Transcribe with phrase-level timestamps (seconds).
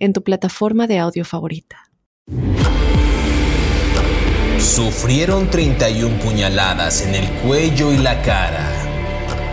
[0.00, 1.90] en tu plataforma de audio favorita.
[4.58, 8.66] Sufrieron 31 puñaladas en el cuello y la cara.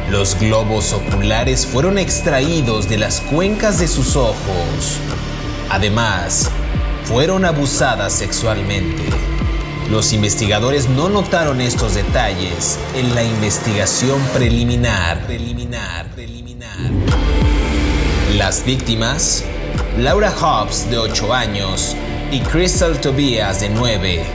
[0.09, 4.99] Los globos oculares fueron extraídos de las cuencas de sus ojos.
[5.70, 6.50] Además,
[7.03, 9.03] fueron abusadas sexualmente.
[9.89, 15.25] Los investigadores no notaron estos detalles en la investigación preliminar.
[15.25, 16.91] Preliminar, preliminar.
[18.38, 19.45] Las víctimas
[19.98, 21.95] Laura Hobbs, de 8 años,
[22.31, 24.26] y Crystal Tobias, de 9,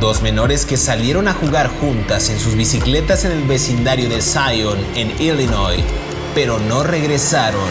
[0.00, 4.78] dos menores que salieron a jugar juntas en sus bicicletas en el vecindario de Zion,
[4.94, 5.82] en Illinois,
[6.34, 7.68] pero no regresaron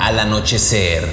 [0.00, 1.06] al anochecer.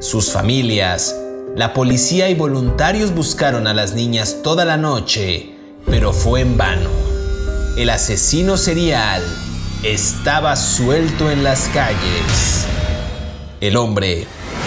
[0.00, 1.14] Sus familias,
[1.54, 5.54] la policía y voluntarios buscaron a las niñas toda la noche,
[5.86, 6.90] pero fue en vano.
[7.76, 9.22] El asesino serial
[9.82, 12.66] estaba suelto en las calles.
[13.62, 14.26] El hombre,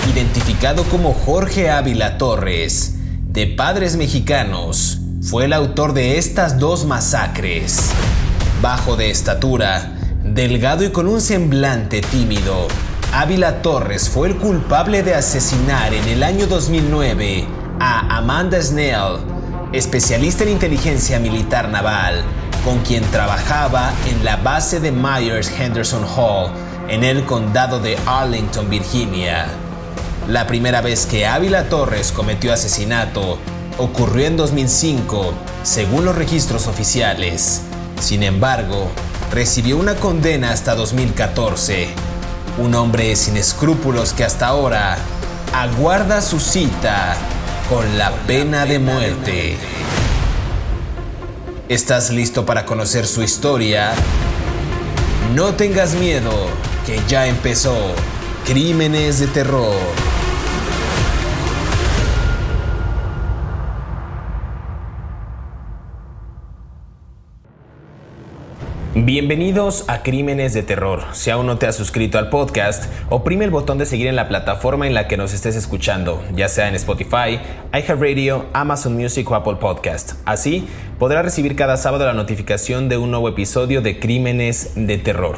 [0.09, 2.95] identificado como Jorge Ávila Torres,
[3.27, 7.91] de padres mexicanos, fue el autor de estas dos masacres.
[8.61, 9.91] Bajo de estatura,
[10.23, 12.69] delgado y con un semblante tímido,
[13.11, 17.45] Ávila Torres fue el culpable de asesinar en el año 2009
[17.81, 19.17] a Amanda Snell,
[19.73, 22.23] especialista en inteligencia militar naval,
[22.63, 26.49] con quien trabajaba en la base de Myers Henderson Hall
[26.87, 29.47] en el condado de Arlington, Virginia.
[30.27, 33.39] La primera vez que Ávila Torres cometió asesinato
[33.77, 37.61] ocurrió en 2005, según los registros oficiales.
[37.99, 38.89] Sin embargo,
[39.31, 41.89] recibió una condena hasta 2014.
[42.57, 44.97] Un hombre sin escrúpulos que hasta ahora
[45.53, 47.15] aguarda su cita
[47.69, 49.57] con la pena de muerte.
[51.67, 53.91] ¿Estás listo para conocer su historia?
[55.33, 56.31] No tengas miedo
[56.85, 57.75] que ya empezó
[58.45, 59.73] Crímenes de Terror.
[68.93, 71.03] Bienvenidos a Crímenes de Terror.
[71.11, 74.27] Si aún no te has suscrito al podcast, oprime el botón de seguir en la
[74.27, 77.39] plataforma en la que nos estés escuchando, ya sea en Spotify,
[77.73, 80.13] iHeartRadio, Amazon Music o Apple Podcast.
[80.23, 80.67] Así
[80.99, 85.35] podrás recibir cada sábado la notificación de un nuevo episodio de Crímenes de Terror.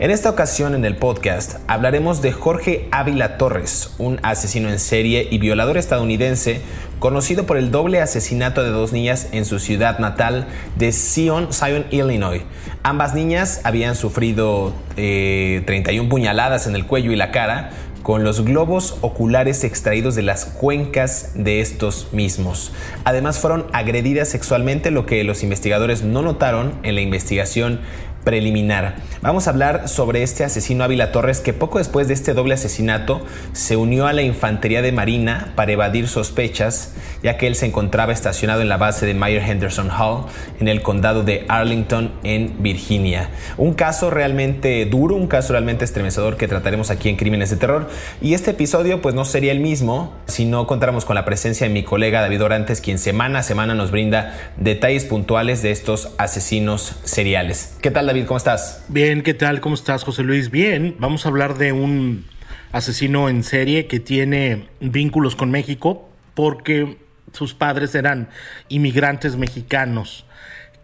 [0.00, 5.28] En esta ocasión en el podcast hablaremos de Jorge Ávila Torres, un asesino en serie
[5.30, 6.60] y violador estadounidense
[6.98, 11.86] conocido por el doble asesinato de dos niñas en su ciudad natal de Zion, Zion,
[11.90, 12.42] Illinois.
[12.82, 17.70] Ambas niñas habían sufrido 31 eh, puñaladas en el cuello y la cara,
[18.06, 22.72] con los globos oculares extraídos de las cuencas de estos mismos.
[23.02, 27.80] Además fueron agredidas sexualmente, lo que los investigadores no notaron en la investigación
[28.26, 28.96] preliminar.
[29.22, 33.24] Vamos a hablar sobre este asesino Ávila Torres que poco después de este doble asesinato
[33.52, 38.12] se unió a la infantería de Marina para evadir sospechas, ya que él se encontraba
[38.12, 40.24] estacionado en la base de Mayer Henderson Hall
[40.58, 43.30] en el condado de Arlington en Virginia.
[43.58, 47.88] Un caso realmente duro, un caso realmente estremecedor que trataremos aquí en Crímenes de Terror.
[48.20, 51.72] Y este episodio pues no sería el mismo si no contáramos con la presencia de
[51.72, 56.96] mi colega David Orantes, quien semana a semana nos brinda detalles puntuales de estos asesinos
[57.04, 57.76] seriales.
[57.80, 58.15] ¿Qué tal David?
[58.24, 58.84] ¿Cómo estás?
[58.88, 59.60] Bien, ¿qué tal?
[59.60, 60.50] ¿Cómo estás, José Luis?
[60.50, 62.24] Bien, vamos a hablar de un
[62.72, 66.96] asesino en serie que tiene vínculos con México porque
[67.32, 68.30] sus padres eran
[68.68, 70.24] inmigrantes mexicanos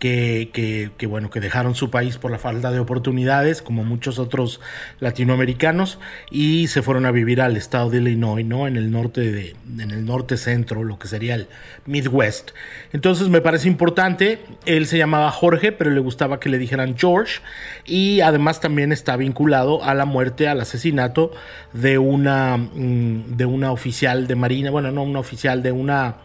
[0.02, 4.60] que, bueno, que dejaron su país por la falta de oportunidades, como muchos otros
[4.98, 8.66] latinoamericanos, y se fueron a vivir al estado de Illinois, ¿no?
[8.66, 11.46] En el norte de, en el norte centro, lo que sería el
[11.86, 12.50] Midwest.
[12.92, 14.40] Entonces me parece importante.
[14.66, 17.40] Él se llamaba Jorge, pero le gustaba que le dijeran George,
[17.84, 21.30] y además también está vinculado a la muerte, al asesinato
[21.72, 26.16] de una, mm, de una oficial de marina, bueno, no una oficial de una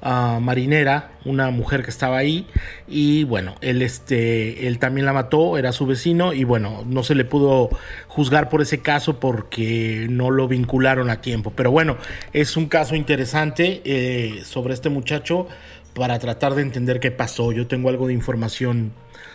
[0.00, 2.46] marinera, una mujer que estaba ahí
[2.86, 7.14] y bueno, él este él también la mató, era su vecino y bueno, no se
[7.14, 7.70] le pudo
[8.06, 11.52] juzgar por ese caso porque no lo vincularon a tiempo.
[11.54, 11.96] Pero bueno,
[12.32, 15.46] es un caso interesante eh, sobre este muchacho
[15.94, 17.52] para tratar de entender qué pasó.
[17.52, 18.92] Yo tengo algo de información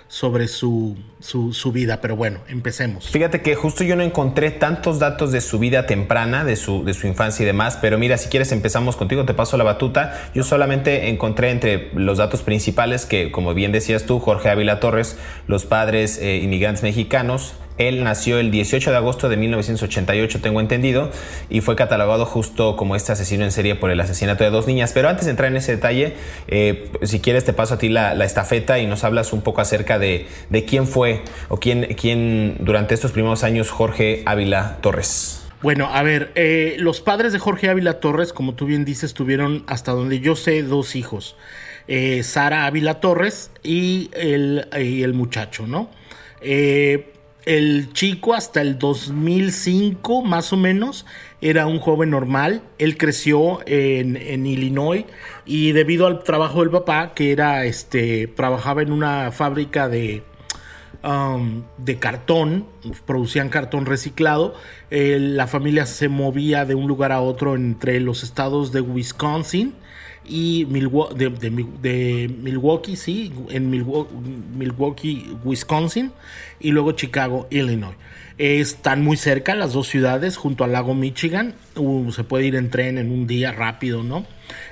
[0.07, 1.99] sobre su, su, vida.
[2.01, 3.09] Pero bueno, empecemos.
[3.09, 6.93] Fíjate que justo yo no encontré tantos datos de su vida temprana, de su, de
[6.93, 10.29] su infancia y demás, pero mira, si quieres empezamos contigo, te paso la batuta.
[10.35, 15.17] Yo solamente encontré entre los datos principales que, como bien decías tú, Jorge Ávila Torres,
[15.47, 21.09] los padres eh, inmigrantes mexicanos, él nació el 18 de agosto de 1988, tengo entendido,
[21.49, 24.91] y fue catalogado justo como este asesino en serie por el asesinato de dos niñas.
[24.93, 26.13] Pero antes de entrar en ese detalle,
[26.47, 29.99] eh, si quieres te paso a ti la, estafeta y nos hablas un poco acerca
[29.99, 30.27] de,
[30.67, 35.41] quién fue o quién, quién durante estos primeros años Jorge Ávila Torres.
[35.61, 39.63] Bueno, a ver, eh, los padres de Jorge Ávila Torres, como tú bien dices, tuvieron
[39.67, 41.37] hasta donde yo sé dos hijos.
[41.87, 45.89] Eh, Sara Ávila Torres y el, y el muchacho, ¿no?
[47.45, 51.05] El chico hasta el 2005 más o menos
[51.41, 52.61] era un joven normal.
[52.77, 55.05] Él creció en, Illinois
[55.45, 60.23] y debido al trabajo del papá, que era este, trabajaba en una fábrica de,
[61.03, 62.65] um, de cartón,
[63.05, 64.55] producían cartón reciclado.
[64.89, 69.73] Eh, la familia se movía de un lugar a otro entre los estados de Wisconsin
[70.25, 76.11] y Milwaukee, de, Milwaukee, sí, en Milwaukee, Wisconsin,
[76.59, 77.95] y luego Chicago, Illinois.
[78.37, 81.53] Están muy cerca las dos ciudades, junto al lago Michigan.
[81.75, 84.25] Uh, se puede ir en tren en un día rápido, ¿no?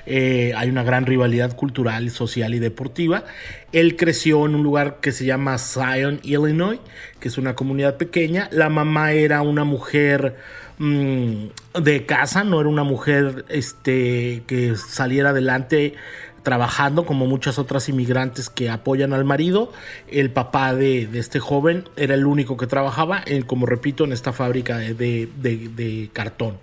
[0.08, 3.24] Eh, hay una gran rivalidad cultural, social y deportiva.
[3.72, 6.80] Él creció en un lugar que se llama Zion, Illinois,
[7.20, 8.50] que es una comunidad pequeña.
[8.52, 10.36] La mamá era una mujer
[10.84, 11.50] Mm,
[11.80, 15.94] de casa, no era una mujer este, que saliera adelante
[16.42, 19.72] trabajando como muchas otras inmigrantes que apoyan al marido.
[20.08, 24.34] El papá de, este joven era el único que trabajaba, en, como repito, en esta
[24.34, 26.58] fábrica de, cartón,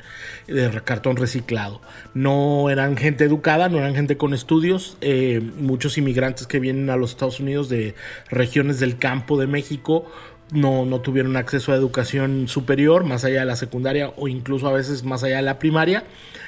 [0.49, 1.81] de cartón reciclado.
[2.13, 4.97] No eran gente educada, no eran gente con estudios.
[5.01, 7.95] Eh, muchos inmigrantes que vienen a los Estados Unidos de
[8.31, 10.07] regiones del campo de México
[10.53, 14.73] no, no tuvieron acceso a educación superior, más allá de la secundaria o incluso a
[14.73, 16.05] veces más allá de la primaria.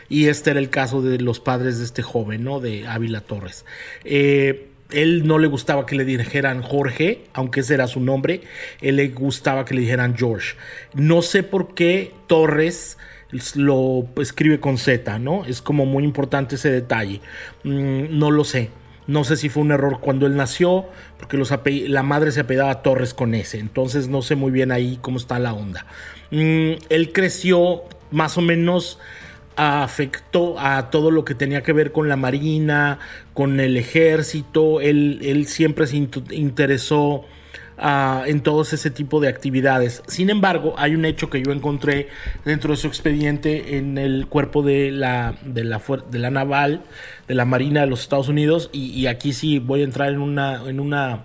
[0.08, 2.60] Y este era el caso de los padres de este joven, ¿no?
[2.60, 3.64] De Ávila Torres.
[4.04, 8.42] Eh, él no le gustaba que le dijeran Jorge, aunque ese era su nombre.
[8.80, 10.56] Él le gustaba que le dijeran George.
[10.94, 12.98] No sé por qué Torres
[13.54, 15.44] lo escribe con Z, ¿no?
[15.44, 17.20] Es como muy importante ese detalle.
[17.62, 18.70] Mm, no lo sé.
[19.10, 20.86] No sé si fue un error cuando él nació,
[21.18, 21.36] porque
[21.88, 23.58] la madre se apellidaba Torres con S.
[23.58, 25.84] Entonces no sé muy bien ahí cómo está la onda.
[26.30, 29.00] Mm, él creció más o menos
[29.56, 33.00] afectó a todo lo que tenía que ver con la marina,
[33.34, 34.80] con el ejército.
[34.80, 37.24] Él siempre se interesó
[38.26, 40.02] en todos ese tipo de actividades.
[40.06, 42.08] Sin embargo, hay un hecho que yo encontré
[42.44, 46.82] dentro de su expediente en el cuerpo de la, de la, naval,
[47.26, 50.62] de la Marina de los Estados Unidos, y, aquí sí voy a entrar en una,
[50.68, 51.24] en una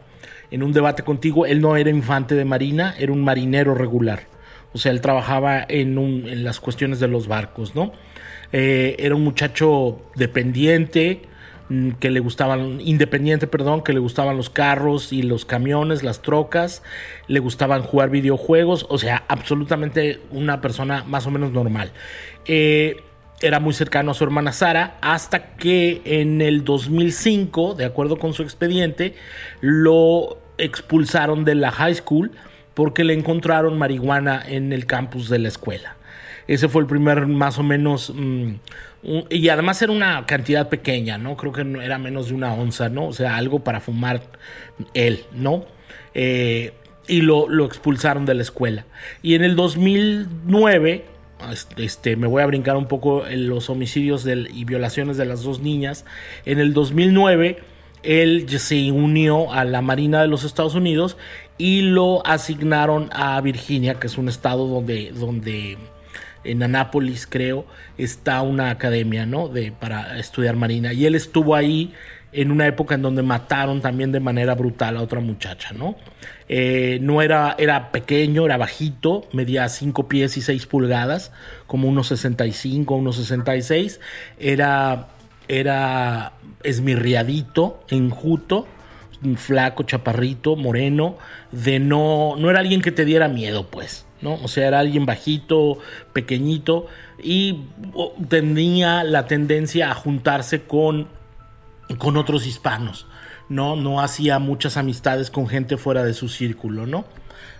[0.51, 1.45] en un debate contigo.
[1.45, 4.21] Él no era infante de marina, era un marinero regular.
[4.73, 7.91] O sea, él trabajaba en, un, en las cuestiones de los barcos, ¿no?
[8.53, 11.23] Eh, era un muchacho dependiente,
[11.99, 16.83] que le gustaban, independiente, perdón, que le gustaban los carros y los camiones, las trocas,
[17.27, 21.91] le gustaban jugar videojuegos, o sea, absolutamente una persona más o menos normal.
[22.45, 22.97] Eh,
[23.41, 28.33] era muy cercano a su hermana Sara hasta que en el 2005, de acuerdo con
[28.33, 29.15] su expediente,
[29.61, 32.31] lo expulsaron de la high school
[32.73, 35.95] porque le encontraron marihuana en el campus de la escuela.
[36.47, 38.53] Ese fue el primer más o menos mm,
[39.29, 41.37] y además era una cantidad pequeña, ¿no?
[41.37, 43.07] Creo que era menos de una onza, ¿no?
[43.07, 44.21] O sea, algo para fumar
[44.93, 45.65] él, ¿no?
[46.13, 46.73] Eh,
[47.07, 48.85] y lo, lo, expulsaron de la escuela.
[49.21, 51.05] Y en el 2009,
[51.77, 55.59] este, me voy a brincar un poco en los homicidios y violaciones de las dos
[55.59, 56.05] niñas.
[56.45, 57.59] En el 2009,
[58.03, 61.17] él se unió a la Marina de los Estados Unidos
[61.57, 65.77] y lo asignaron a Virginia, que es un estado donde, donde
[66.45, 67.65] en Anápolis, creo,
[67.97, 69.49] está una academia, ¿no?
[69.49, 70.93] De, para estudiar marina.
[70.93, 71.93] Y él estuvo ahí
[72.31, 75.95] en una época en donde mataron también de manera brutal a otra muchacha, ¿no?
[76.47, 81.31] Eh, no era, era pequeño, era bajito, medía 5 pies y 6 pulgadas,
[81.65, 83.99] como unos 65, unos 66.
[84.37, 85.07] Era,
[85.47, 86.33] era
[86.63, 88.67] esmirriadito, enjuto,
[89.37, 91.17] flaco, chaparrito, moreno,
[91.51, 94.04] de no, no era alguien que te diera miedo, pues.
[94.25, 94.39] ¿No?
[94.43, 95.77] O sea, era alguien bajito,
[96.11, 96.87] pequeñito
[97.21, 97.61] y
[98.27, 101.07] tenía la tendencia a juntarse con,
[102.17, 103.05] otros hispanos,
[103.49, 103.75] ¿no?
[103.75, 107.05] No hacía muchas amistades con gente fuera de su círculo, ¿no?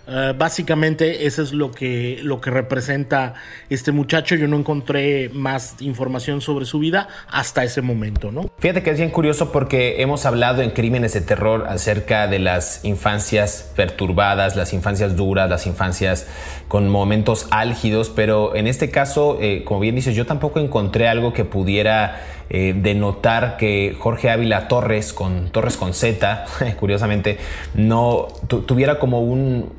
[0.08, 3.34] Eh, básicamente eso es lo que, lo que representa
[3.70, 4.34] este muchacho.
[4.36, 8.50] Yo no encontré más información sobre su vida hasta ese momento, ¿no?
[8.58, 12.84] Fíjate que es bien curioso porque hemos hablado en Crímenes de Terror acerca de las
[12.84, 16.26] infancias perturbadas, las infancias duras, las infancias
[16.68, 21.32] con momentos álgidos, pero en este caso, eh, como bien dices, yo tampoco encontré algo
[21.32, 26.44] que pudiera eh, denotar que Jorge Ávila Torres, con Torres con Z,
[26.78, 27.38] curiosamente,
[27.74, 29.72] no tuviera como un,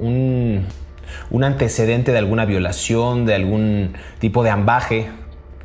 [1.30, 5.10] un, antecedente de alguna violación, de algún tipo de ambaje.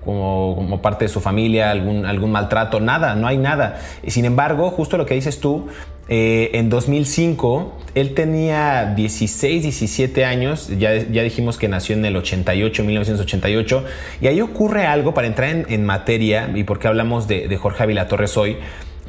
[0.04, 3.78] Como, como, parte de su familia, algún, algún maltrato, nada, no hay nada.
[4.08, 5.68] Sin embargo, justo lo que dices tú,
[6.08, 12.16] eh, en 2005, él tenía 16, 17 años, ya, ya, dijimos que nació en el
[12.16, 13.84] 88, 1988,
[14.20, 17.82] y ahí ocurre algo para entrar en, materia y por qué hablamos de, de Jorge
[17.82, 18.56] Ávila Torres hoy.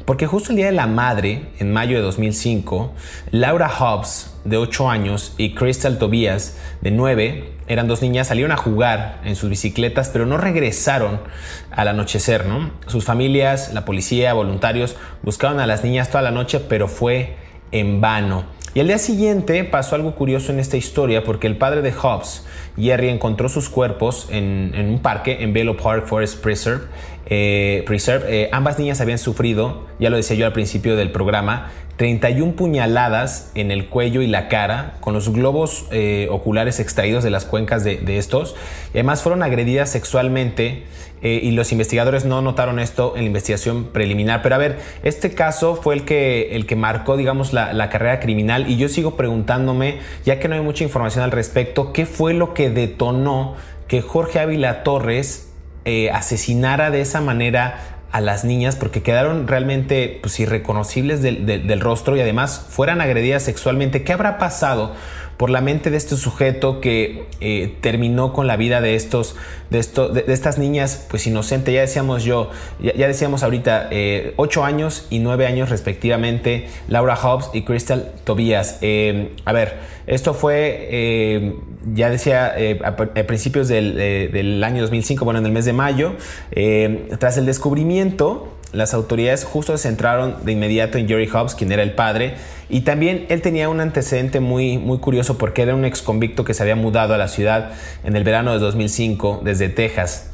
[0.04, 2.92] Porque justo el Día de la Madre, en mayo de 2005,
[3.30, 8.58] Laura Hobbs, de 8 años, y Crystal Tobias, de 9, eran dos niñas, salieron a
[8.58, 11.20] jugar en sus bicicletas, pero no regresaron
[11.70, 12.70] al anochecer, ¿no?
[12.86, 17.36] Sus familias, la policía, voluntarios, buscaron a las niñas toda la noche, pero fue
[17.72, 18.44] en vano.
[18.74, 22.44] Y al día siguiente pasó algo curioso en esta historia porque el padre de Hobbs,
[22.76, 26.86] Jerry, encontró sus cuerpos en, un parque en Velo Park Forest Preserve.
[27.26, 28.42] Eh, Preserve.
[28.42, 33.52] Eh, ambas niñas habían sufrido, ya lo decía yo al principio del programa, 31 puñaladas
[33.54, 37.84] en el cuello y la cara, con los globos eh, oculares extraídos de las cuencas
[37.84, 38.56] de, estos.
[38.90, 40.84] Además fueron agredidas sexualmente
[41.22, 44.42] eh, y los investigadores no notaron esto en la investigación preliminar.
[44.42, 48.68] Pero a ver, este caso fue el que, el que marcó, digamos, la, carrera criminal
[48.68, 52.54] y yo sigo preguntándome, ya que no hay mucha información al respecto, ¿qué fue lo
[52.54, 53.54] que detonó
[53.86, 55.53] que Jorge Ávila Torres
[55.84, 62.16] eh, asesinara de esa manera a las niñas porque quedaron realmente pues, irreconocibles del, rostro
[62.16, 64.04] y además fueran agredidas sexualmente.
[64.04, 64.94] ¿Qué habrá pasado
[65.36, 69.36] por la mente de este sujeto que eh, terminó con la vida de estos,
[69.70, 71.72] de, de, estas niñas, pues inocente?
[71.72, 72.50] Ya decíamos yo,
[72.80, 78.78] ya, decíamos ahorita, eh, ocho años y nueve años respectivamente, Laura Hobbs y Crystal Tobias.
[78.82, 81.54] Eh, a ver, esto fue,
[81.94, 86.12] ya decía, a, principios del, del, año 2005, bueno, en el mes de mayo,
[87.18, 91.82] tras el descubrimiento las autoridades justo se centraron de inmediato en Jerry Hobbs, quien era
[91.82, 92.34] el padre,
[92.68, 96.54] y también él tenía un antecedente muy, muy curioso porque era un ex convicto que
[96.54, 97.72] se había mudado a la ciudad
[98.04, 100.33] en el verano de 2005 desde Texas.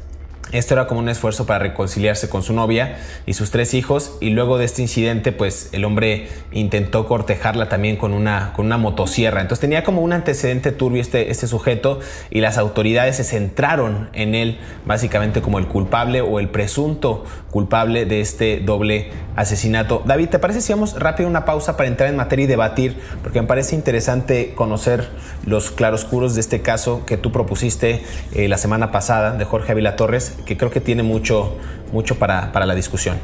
[0.51, 4.31] Esto era como un esfuerzo para reconciliarse con su novia y sus tres hijos y
[4.31, 9.39] luego de este incidente pues el hombre intentó cortejarla también con una, con una motosierra.
[9.39, 14.35] Entonces tenía como un antecedente turbio este, este sujeto y las autoridades se centraron en
[14.35, 20.01] él básicamente como el culpable o el presunto culpable de este doble asesinato.
[20.05, 22.97] David, ¿te parece si vamos rápido una pausa para entrar en materia y debatir?
[23.23, 25.09] Porque me parece interesante conocer
[25.45, 29.95] los claroscuros de este caso que tú propusiste eh, la semana pasada de Jorge Avila
[29.95, 31.57] Torres que creo que tiene mucho,
[31.91, 33.17] mucho para, la discusión.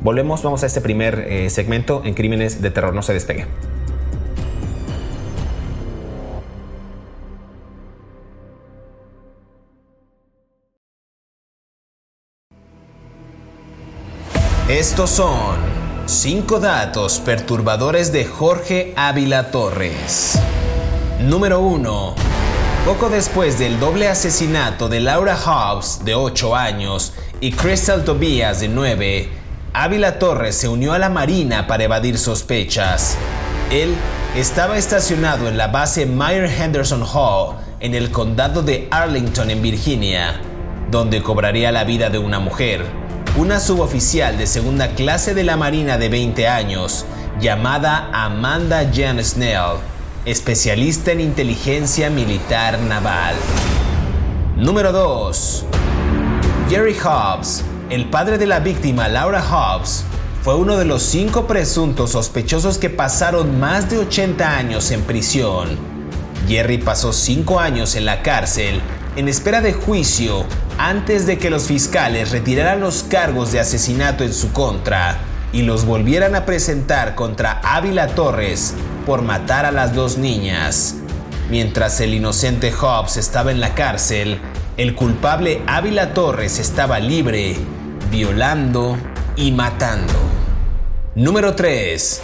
[0.00, 2.94] Volvemos, vamos a este primer eh, segmento en Crímenes de Terror.
[2.94, 3.46] No se despegue.
[14.76, 15.56] Estos son
[16.04, 20.38] cinco datos perturbadores de Jorge Ávila Torres.
[21.18, 22.14] Número 1.
[22.84, 28.68] Poco después del doble asesinato de Laura Hobbs, de 8 años, y Crystal Tobias, de
[28.68, 29.30] 9,
[29.72, 33.16] Ávila Torres se unió a la Marina para evadir sospechas.
[33.70, 33.94] Él
[34.36, 40.38] estaba estacionado en la base Meyer Henderson Hall, en el condado de Arlington, en Virginia,
[40.90, 43.05] donde cobraría la vida de una mujer,
[43.38, 47.04] una suboficial de segunda clase de la Marina de 20 años,
[47.38, 49.76] llamada Amanda Jan Snell
[50.26, 53.36] especialista en inteligencia militar naval.
[54.56, 55.64] Número 2.
[56.68, 60.02] Jerry Hobbs, el padre de la víctima Laura Hobbs,
[60.42, 65.78] fue uno de los cinco presuntos sospechosos que pasaron más de 80 años en prisión.
[66.48, 68.80] Jerry pasó cinco años en la cárcel
[69.16, 70.44] en espera de juicio
[70.78, 75.18] antes de que los fiscales retiraran los cargos de asesinato en su contra
[75.52, 78.74] y los volvieran a presentar contra Ávila Torres
[79.06, 80.96] por matar a las dos niñas.
[81.50, 84.38] Mientras el inocente Hobbs estaba en la cárcel,
[84.76, 87.56] el culpable Ávila Torres estaba libre,
[88.10, 88.98] violando
[89.34, 90.12] y matando.
[91.14, 92.20] Número 3.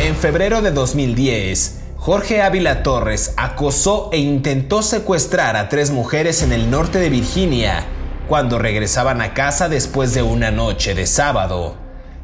[0.00, 6.52] En febrero de 2010, Jorge Ávila Torres acosó e intentó secuestrar a tres mujeres en
[6.52, 7.84] el norte de Virginia
[8.26, 11.76] cuando regresaban a casa después de una noche de sábado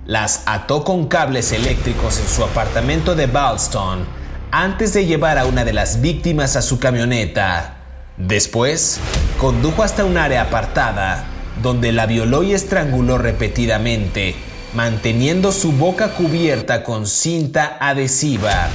[0.05, 4.05] las ató con cables eléctricos en su apartamento de Balston
[4.51, 7.77] antes de llevar a una de las víctimas a su camioneta.
[8.17, 8.99] Después,
[9.39, 11.25] condujo hasta un área apartada,
[11.63, 14.35] donde la violó y estranguló repetidamente,
[14.75, 18.71] manteniendo su boca cubierta con cinta adhesiva.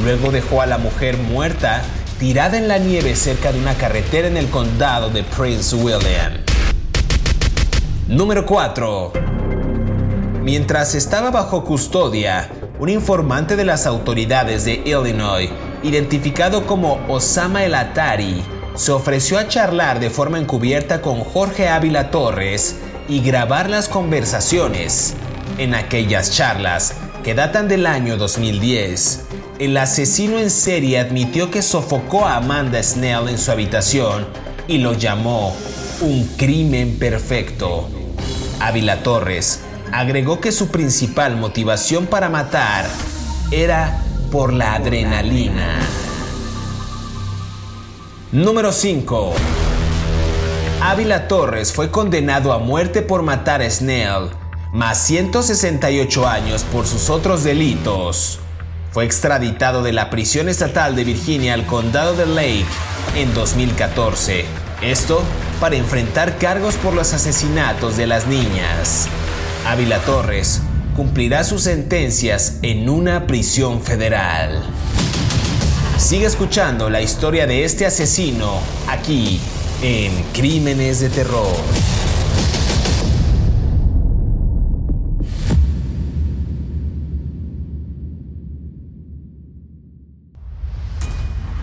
[0.00, 1.82] Luego dejó a la mujer muerta
[2.18, 6.32] tirada en la nieve cerca de una carretera en el condado de Prince William.
[8.08, 9.12] Número 4.
[10.42, 15.50] Mientras estaba bajo custodia, un informante de las autoridades de Illinois,
[15.82, 18.42] identificado como Osama El Atari,
[18.74, 22.76] se ofreció a charlar de forma encubierta con Jorge Ávila Torres
[23.08, 25.14] y grabar las conversaciones.
[25.58, 29.26] En aquellas charlas, que datan del año 2010,
[29.58, 34.26] el asesino en serie admitió que sofocó a Amanda Snell en su habitación
[34.66, 35.56] y lo llamó
[36.00, 37.88] un crimen perfecto.
[38.60, 39.60] Ávila Torres
[39.92, 42.86] agregó que su principal motivación para matar
[43.50, 44.02] era
[44.32, 45.78] por la adrenalina.
[48.32, 49.34] Número 5.
[50.80, 54.30] Ávila Torres fue condenado a muerte por matar a Snell,
[54.72, 58.38] más 168 años por sus otros delitos.
[58.90, 62.64] Fue extraditado de la prisión estatal de Virginia al condado de Lake
[63.14, 64.46] en 2014.
[64.80, 65.22] Esto
[65.60, 69.08] para enfrentar cargos por los asesinatos de las niñas.
[69.66, 70.60] Ávila Torres
[70.96, 74.62] cumplirá sus sentencias en una prisión federal.
[75.98, 79.38] Sigue escuchando la historia de este asesino aquí
[79.82, 82.01] en Crímenes de Terror.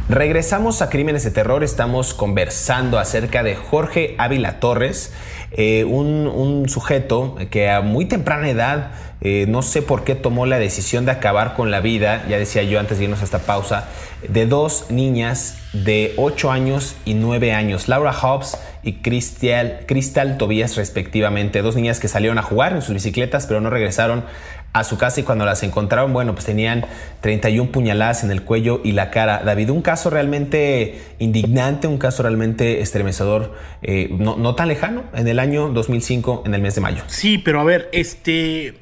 [0.10, 5.14] Regresamos a Crímenes de Terror, estamos conversando acerca de Jorge Ávila Torres,
[5.52, 10.58] eh, un, sujeto que a muy temprana edad, eh, no sé por qué tomó la
[10.58, 13.88] decisión de acabar con la vida, ya decía yo antes de irnos a esta pausa,
[14.28, 20.76] de dos niñas de 8 años y 9 años, Laura Hobbs y Crystal, Crystal Tobías
[20.76, 24.24] respectivamente, dos niñas que salieron a jugar en sus bicicletas pero no regresaron
[24.72, 26.86] a su casa y cuando las encontraron, bueno, pues tenían
[27.22, 29.42] 31 puñaladas en el cuello y la cara.
[29.44, 35.40] David, un caso realmente indignante, un caso realmente estremecedor, eh, no, tan lejano, en el
[35.40, 37.04] año 2005, en el mes de mayo.
[37.08, 38.76] Sí, pero a ver, este...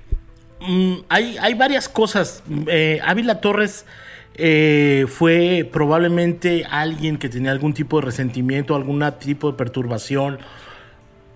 [0.60, 2.44] Mm, hay, hay, varias cosas.
[2.68, 3.86] Eh, Ávila Torres...
[4.40, 10.38] Eh, fue probablemente alguien que tenía algún tipo de resentimiento, algún tipo de perturbación.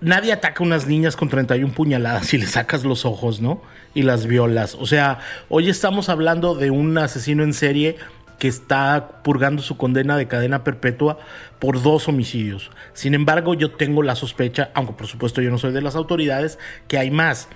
[0.01, 3.61] Nadie ataca a unas niñas con 31 puñaladas y le sacas los ojos, ¿no?
[3.93, 4.75] y las violas.
[4.75, 7.97] O sea, hoy estamos hablando de un asesino en serie
[8.39, 11.19] que está purgando su condena de cadena perpetua
[11.59, 12.71] por dos homicidios.
[12.93, 16.57] Sin embargo, yo tengo la sospecha, aunque por supuesto yo no soy de las autoridades,
[16.87, 17.49] que hay más.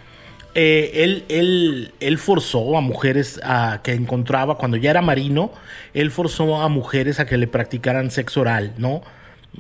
[0.54, 5.52] Eh, él, él, él, forzó a mujeres a, que encontraba, cuando ya era marino,
[5.94, 9.02] él forzó a mujeres a que le practicaran sexo oral, ¿no?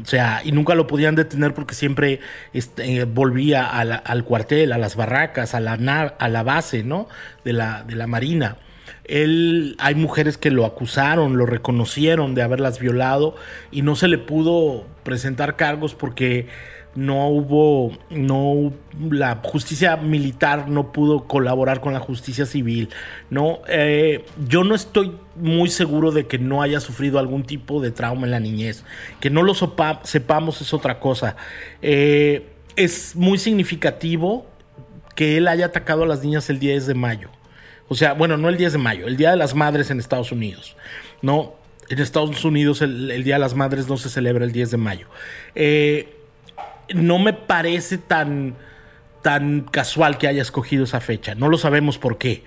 [0.01, 2.19] O sea, y nunca lo podían detener porque siempre
[2.53, 7.07] este, volvía al cuartel, a las barracas, a la, a la base, ¿no?
[7.43, 8.57] De la, de la Marina.
[9.05, 13.35] Él, hay mujeres que lo acusaron, lo reconocieron de haberlas violado
[13.71, 16.47] y no se le pudo presentar cargos porque
[16.95, 18.73] no hubo, no,
[19.11, 22.89] la justicia militar no pudo colaborar con la justicia civil,
[23.29, 23.59] ¿no?
[23.67, 28.25] Eh, yo no estoy muy seguro de que no haya sufrido algún tipo de trauma
[28.25, 28.85] en la niñez.
[29.19, 31.35] Que no lo sepamos es otra cosa.
[31.81, 34.45] Eh, es muy significativo
[35.15, 37.29] que él haya atacado a las niñas el 10 de mayo.
[37.89, 40.31] O sea, bueno, no el 10 de mayo, el Día de las Madres en Estados
[40.31, 40.75] Unidos,
[41.21, 41.55] ¿no?
[41.89, 44.77] En Estados Unidos el, el Día de las Madres no se celebra el 10 de
[44.77, 45.07] mayo.
[45.53, 46.14] Eh,
[46.93, 48.55] no me parece tan,
[49.21, 51.35] tan casual que haya escogido esa fecha.
[51.35, 52.43] No lo sabemos por qué.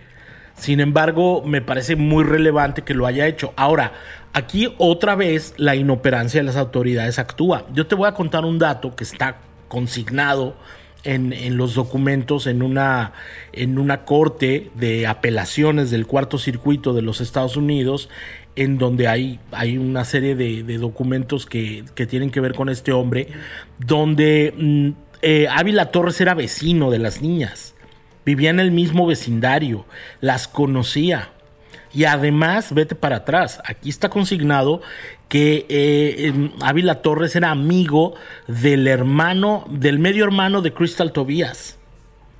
[0.55, 3.53] Sin embargo, me parece muy relevante que lo haya hecho.
[3.57, 3.93] Ahora,
[4.33, 7.65] aquí otra vez la inoperancia de las autoridades actúa.
[7.73, 9.37] Yo te voy a contar un dato que está
[9.69, 10.57] consignado
[11.05, 13.13] en, los documentos en una,
[13.53, 18.09] en una corte de apelaciones del cuarto circuito de los Estados Unidos
[18.59, 23.29] en donde hay, hay una serie de, documentos que, tienen que ver con este hombre,
[23.79, 24.89] donde mm,
[25.23, 27.77] eh, Ávila Torres era vecino de las niñas,
[28.27, 29.87] vivía en el mismo vecindario,
[30.21, 31.31] las conocía.
[31.95, 34.83] Y además, vete para atrás, aquí está consignado
[35.29, 38.15] que eh, em, Ávila Torres era amigo
[38.49, 41.79] del hermano, del medio hermano de Crystal Tobías,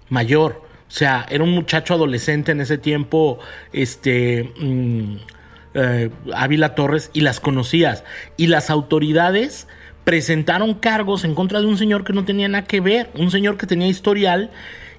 [0.09, 0.63] mayor.
[0.89, 3.39] O sea, era un muchacho adolescente en ese tiempo,
[3.73, 4.53] este...
[4.59, 5.38] Mm,
[5.75, 8.05] eh, Ávila Torres y las conocías.
[8.37, 9.67] Y las autoridades
[10.05, 13.59] presentaron cargos en contra de un señor que no tenía nada que ver, un señor
[13.59, 14.51] que tenía historial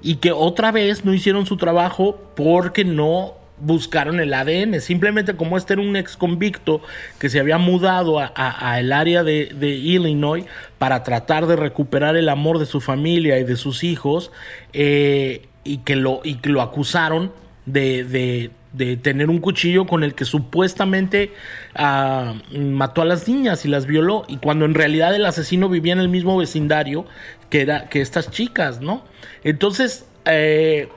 [0.02, 4.80] y que otra vez no hicieron su trabajo porque no buscaron el ADN.
[4.82, 6.82] Simplemente como este era un ex convicto
[7.18, 10.46] que se había mudado a, el área de, Illinois
[10.78, 14.32] para tratar de recuperar el amor de su familia y de sus hijos,
[14.74, 17.32] eh, y, que lo, y que lo acusaron
[17.66, 21.34] de, de, tener un cuchillo con el que supuestamente
[21.76, 25.94] ah, mató a las niñas y las violó, y cuando en realidad el asesino vivía
[25.94, 27.06] en el mismo vecindario
[27.50, 29.04] que, era, que estas chicas, ¿no?
[29.44, 30.90] Entonces, eh,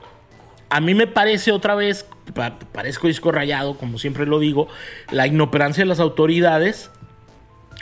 [0.69, 2.05] a mí me parece otra vez,
[2.71, 4.67] parezco disco rayado, como siempre lo digo,
[5.11, 6.91] la inoperancia de las autoridades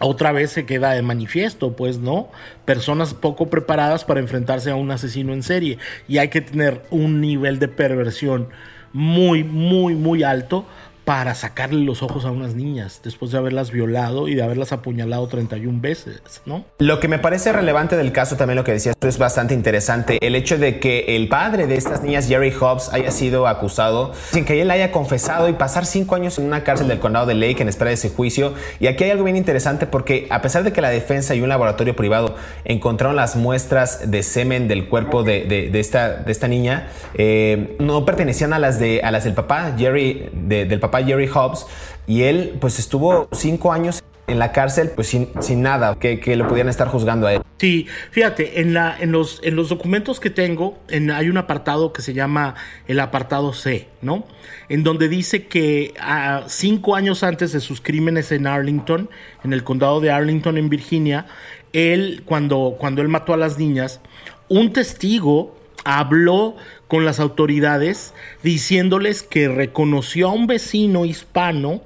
[0.02, 2.30] otra vez se queda de manifiesto, pues, ¿no?
[2.66, 5.78] Personas poco preparadas para enfrentarse a un asesino en serie.
[6.08, 8.50] Y hay que tener un nivel de perversión
[8.94, 10.66] muy, muy, muy alto
[11.06, 15.28] para sacarle los ojos a unas niñas después de haberlas violado y de haberlas apuñalado
[15.28, 16.66] 31 veces, ¿no?
[16.78, 20.18] Lo que me parece relevante del caso, también lo que decías tú, es bastante interesante.
[20.22, 24.46] El hecho de que el padre de estas niñas, Jerry Hobbs, haya sido acusado sin
[24.46, 27.62] que él haya confesado y pasar cinco años en una cárcel del condado de Lake
[27.62, 28.54] en espera de ese juicio.
[28.80, 31.50] Y aquí hay algo bien interesante porque a pesar de que la defensa y un
[31.50, 37.76] laboratorio privado encontraron las muestras de semen del cuerpo de, esta, de esta niña, eh,
[37.80, 41.66] no pertenecían a las, de, a las del papá, Jerry, del Jerry Hobbs,
[42.08, 46.36] y él pues estuvo cinco años en la cárcel pues sin, sin nada que, que,
[46.36, 47.42] lo pudieran estar juzgando a él.
[47.58, 51.94] Sí, fíjate, en, la, en, los, en los documentos que tengo en, hay un apartado
[51.94, 52.56] que se llama
[52.88, 54.26] el apartado C, ¿no?
[54.70, 59.10] En donde dice que a cinco años antes de sus crímenes en Arlington,
[59.44, 61.28] en el condado de Arlington en Virginia,
[61.74, 64.00] él, cuando, cuando él mató a las niñas,
[64.48, 66.56] un testigo habló
[66.92, 71.82] con las autoridades diciéndoles que reconoció a un vecino hispano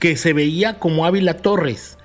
[0.00, 1.96] que se veía como Ávila Torres,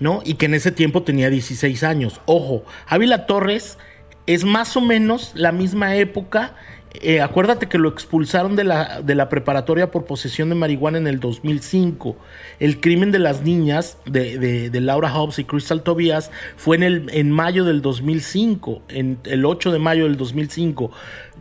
[0.00, 0.20] ¿no?
[0.24, 2.20] Y que en ese tiempo tenía 16 años.
[2.26, 3.78] Ojo, Ávila Torres
[4.26, 6.56] es más o menos la misma época
[6.94, 11.06] eh, acuérdate que lo expulsaron de la, de la preparatoria por posesión de marihuana en
[11.06, 12.16] el 2005.
[12.60, 17.30] El crimen de las niñas de, Laura Hobbs y Crystal Tobias fue en, el, en
[17.30, 20.90] mayo del 2005, en el 8 de mayo del 2005.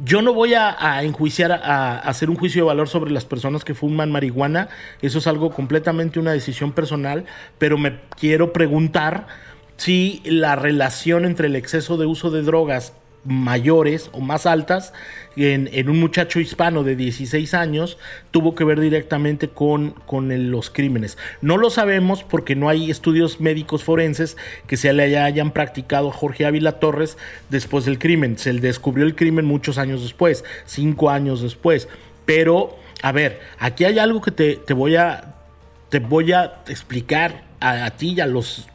[0.03, 3.73] Yo no voy a, enjuiciar, a, hacer un juicio de valor sobre las personas que
[3.73, 4.67] fuman marihuana.
[5.01, 7.25] Eso es algo completamente una decisión personal,
[7.57, 9.27] pero me quiero preguntar
[9.77, 12.93] si la relación entre el exceso de uso de drogas
[13.27, 14.93] mayores o más altas
[15.35, 17.97] en, un muchacho hispano de 16 años
[18.31, 21.17] tuvo que ver directamente con, con los crímenes.
[21.41, 26.13] No lo sabemos porque no hay estudios médicos forenses que se le hayan practicado a
[26.13, 27.17] Jorge Ávila Torres
[27.49, 28.37] después del crimen.
[28.37, 31.87] Se descubrió el crimen muchos años después, cinco años después.
[32.25, 35.35] Pero, a ver, aquí hay algo que te, voy, a,
[35.89, 38.67] te voy a explicar a, ti y a los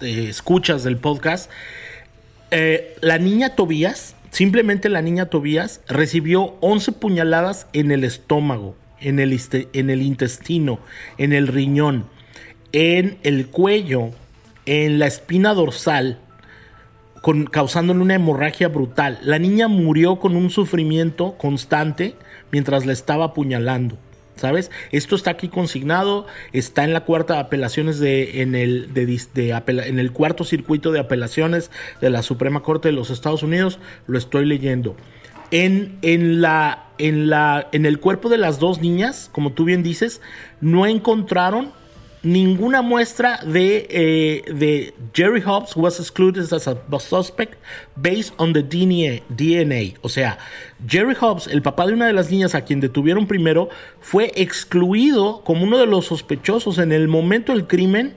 [0.00, 1.50] eh, escuchas del podcast
[2.58, 9.18] eh, la niña Tobías, simplemente la niña Tobías, recibió 11 puñaladas en el estómago, en
[9.18, 9.34] el,
[10.02, 10.80] intestino,
[11.18, 12.06] en el riñón,
[12.72, 14.08] en el cuello,
[14.64, 16.18] en la espina dorsal,
[17.50, 19.18] causándole una hemorragia brutal.
[19.22, 22.14] La niña murió con un sufrimiento constante
[22.52, 23.98] mientras la estaba apuñalando.
[24.36, 24.70] ¿Sabes?
[24.92, 29.98] Esto está aquí consignado, está en la cuarta de apelaciones de, en el, de, en
[29.98, 31.70] el cuarto circuito de apelaciones
[32.00, 34.96] de la Suprema Corte de los Estados Unidos, lo estoy leyendo.
[35.50, 39.82] En, en, la, en, la, en el cuerpo de las dos niñas, como tú bien
[39.82, 40.20] dices,
[40.60, 41.72] no encontraron
[42.26, 47.54] ninguna muestra de, eh, de Jerry Hobbs was excluded as a suspect
[47.94, 49.94] based on the DNA.
[50.02, 50.38] O sea,
[50.86, 53.68] Jerry Hobbs, el papá de una de las niñas a quien detuvieron primero,
[54.00, 58.14] fue excluido como uno de los sospechosos en el momento del crimen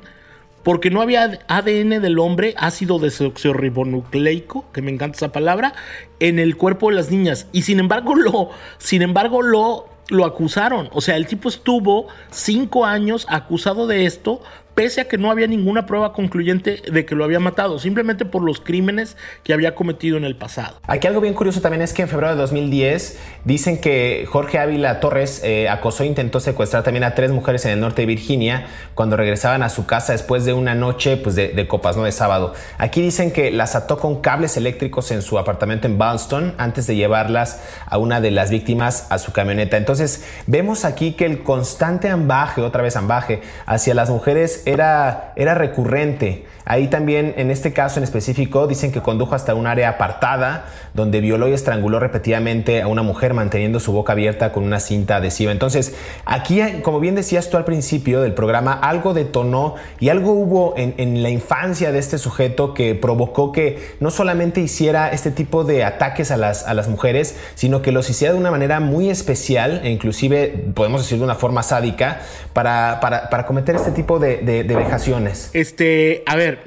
[0.63, 5.74] porque no había ADN del hombre, ácido desoxirribonucleico, que me encanta esa palabra,
[6.19, 7.48] en el cuerpo de las niñas.
[7.54, 10.89] Y sin embargo lo, sin embargo lo lo acusaron.
[10.93, 14.41] O sea, el tipo estuvo cinco años acusado de esto
[14.79, 18.41] pese a que no había ninguna prueba concluyente de que lo había matado, simplemente por
[18.41, 20.79] los crímenes que había cometido en el pasado.
[20.87, 25.01] Aquí algo bien curioso también es que en febrero de 2010 dicen que Jorge Ávila
[25.01, 28.67] Torres eh, acosó e intentó secuestrar también a tres mujeres en el norte de Virginia
[28.95, 32.53] cuando regresaban a su casa después de una noche pues, de, copas, no de sábado.
[32.77, 36.95] Aquí dicen que las ató con cables eléctricos en su apartamento en Boston antes de
[36.95, 39.75] llevarlas a una de las víctimas a su camioneta.
[39.75, 45.55] Entonces vemos aquí que el constante ambaje, otra vez ambaje, hacia las mujeres era, era
[45.55, 46.45] recurrente.
[46.65, 51.19] Ahí también, en este caso en específico, dicen que condujo hasta un área apartada donde
[51.19, 55.51] violó y estranguló repetidamente a una mujer manteniendo su boca abierta con una cinta adhesiva.
[55.51, 60.75] Entonces, aquí, como bien decías tú al principio del programa, algo detonó y algo hubo
[60.77, 65.63] en, en la infancia de este sujeto que provocó que no solamente hiciera este tipo
[65.63, 69.10] de ataques a las, a las mujeres, sino que los hiciera de una manera muy
[69.10, 72.21] especial e inclusive, podemos decir de una forma sádica,
[72.53, 75.49] para, para, cometer este tipo de, de, vejaciones.
[75.53, 76.63] Este, a ver,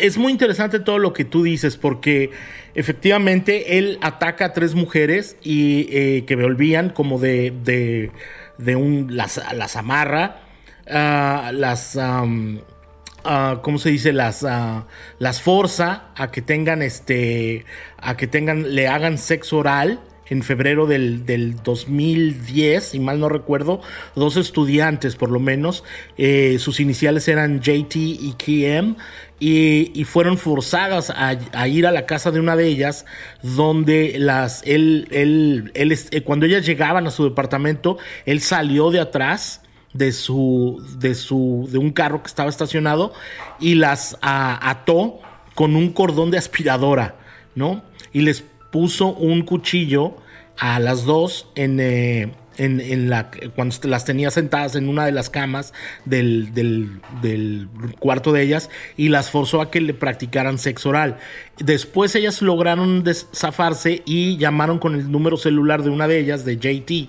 [0.00, 2.30] es muy interesante todo lo que tú dices porque
[2.74, 8.10] efectivamente él ataca a tres mujeres y eh, que volvían como de, de,
[8.58, 10.40] de un, las, las amarra,
[10.86, 11.96] uh, las...
[11.96, 14.12] Uh, ¿cómo se dice?
[14.12, 14.84] Las, uh,
[15.18, 17.66] las forza a que tengan este,
[17.98, 20.00] a que tengan, le hagan sexo oral
[20.30, 23.80] en febrero del, del 2010, si mal no recuerdo,
[24.14, 25.84] dos estudiantes por lo menos,
[26.16, 28.96] eh, sus iniciales eran JT y KM,
[29.40, 33.06] y, fueron forzadas a, ir a la casa de una de ellas,
[33.42, 39.00] donde las, él, él, él, eh, cuando ellas llegaban a su departamento, él salió de
[39.00, 39.62] atrás
[39.92, 43.12] de su, de su, de un carro que estaba estacionado
[43.60, 45.20] y las ató
[45.54, 47.16] con un cordón de aspiradora,
[47.54, 47.82] ¿no?
[48.12, 50.16] Y les puso un cuchillo
[50.58, 55.30] a las dos en, eh, en, la, cuando las tenía sentadas en una de las
[55.30, 55.72] camas
[56.04, 57.68] del, del,
[58.00, 61.18] cuarto de ellas y las forzó a que le practicaran sexo oral.
[61.58, 66.56] Después ellas lograron zafarse y llamaron con el número celular de una de ellas, de
[66.56, 67.08] JT,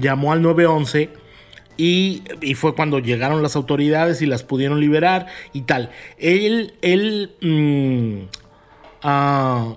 [0.00, 1.10] llamó al 911.
[1.80, 5.90] Y, y, fue cuando llegaron las autoridades y las pudieron liberar y tal.
[6.18, 8.26] Él, él, mm,
[9.04, 9.76] ah,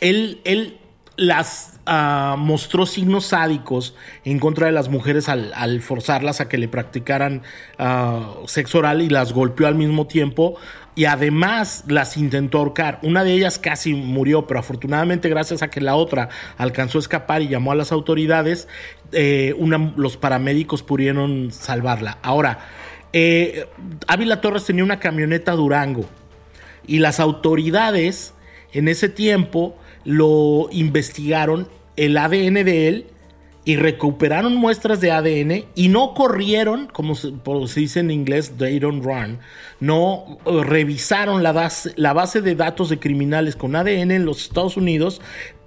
[0.00, 0.78] él, él
[1.16, 6.68] las ah, mostró signos sádicos en contra de las mujeres al, forzarlas a que le
[6.68, 7.42] practicaran
[7.78, 10.56] uh, sexo oral y las golpeó al mismo tiempo
[10.94, 12.98] y además las intentó ahorcar.
[13.02, 17.42] Una de ellas casi murió, pero afortunadamente gracias a que la otra alcanzó a escapar
[17.42, 18.66] y llamó a las autoridades,
[19.12, 19.54] eh,
[19.96, 22.18] los paramédicos pudieron salvarla.
[22.22, 22.60] Ahora,
[23.12, 23.66] eh,
[24.06, 26.06] Ávila Torres tenía una camioneta Durango
[26.86, 28.32] y las autoridades
[28.72, 33.06] en ese tiempo lo investigaron el ADN de él
[33.64, 37.32] y recuperaron muestras de ADN y no corrieron, como se,
[37.74, 39.40] dice en inglés, they don't run,
[39.80, 44.42] no eh, revisaron la base, la base de datos de criminales con ADN en los
[44.42, 45.20] Estados Unidos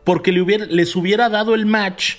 [0.05, 2.15] porque le hubiera, les hubiera dado el match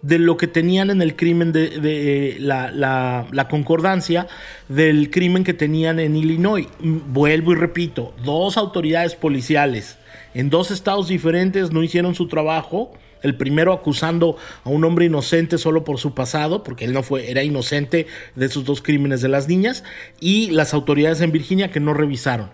[0.00, 4.28] de lo que tenían en el crimen de, la, la, concordancia
[4.68, 6.68] del crimen que tenían en Illinois.
[6.80, 9.98] Vuelvo y repito, dos autoridades policiales
[10.38, 12.92] en dos estados diferentes no hicieron su trabajo.
[13.22, 17.28] El primero acusando a un hombre inocente solo por su pasado, porque él no fue,
[17.28, 19.82] era inocente de esos dos crímenes de las niñas,
[20.20, 22.50] y las autoridades en Virginia que no revisaron.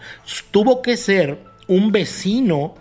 [0.50, 1.36] Tuvo que ser
[1.68, 2.74] un vecino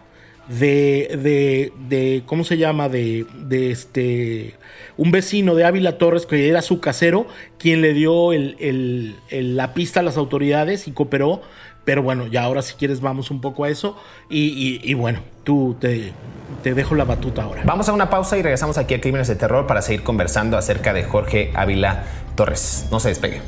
[0.48, 2.88] de, de, de, ¿cómo se llama?
[2.88, 4.56] De, de este,
[4.96, 10.00] un vecino de Ávila Torres que era su casero, quien le dio el, la pista
[10.00, 11.42] a las autoridades y cooperó
[11.86, 13.98] pero bueno, ya ahora si quieres vamos un poco a eso.
[14.30, 16.14] Y, bueno, tú te,
[16.62, 17.64] te, dejo la batuta ahora.
[17.66, 20.94] Vamos a una pausa y regresamos aquí a Crímenes de Terror para seguir conversando acerca
[20.94, 22.88] de Jorge Ávila Torres.
[22.92, 23.42] No se despegue.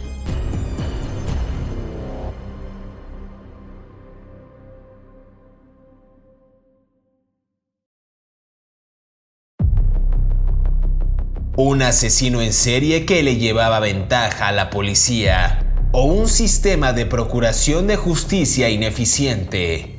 [11.57, 15.65] Un asesino en serie que le llevaba ventaja a la policía
[15.97, 19.95] o un sistema de procuración de justicia ineficiente.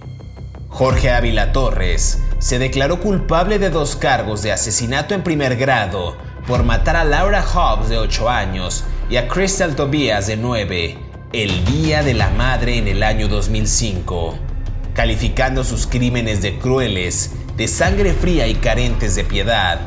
[0.68, 6.64] Jorge Ávila Torres se declaró culpable de dos cargos de asesinato en primer grado por
[6.64, 10.98] matar a Laura Hobbs de 8 años y a Crystal Tobias de 9
[11.32, 14.38] el Día de la Madre en el año 2005,
[14.92, 19.80] calificando sus crímenes de crueles, de sangre fría y carentes de piedad.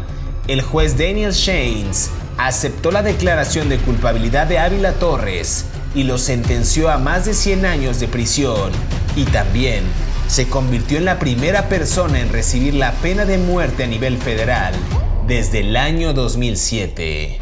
[0.48, 5.66] El juez Daniel Shanes aceptó la declaración de culpabilidad de Ávila Torres
[5.96, 8.72] y lo sentenció a más de 100 años de prisión
[9.16, 9.84] y también
[10.28, 14.74] se convirtió en la primera persona en recibir la pena de muerte a nivel federal
[15.28, 17.40] desde el año 2007.